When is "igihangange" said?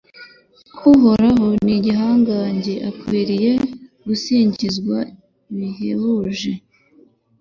1.77-2.73